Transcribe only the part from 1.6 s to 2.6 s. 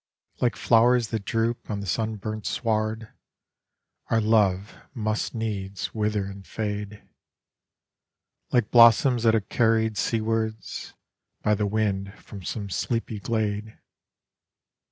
on the sunburnt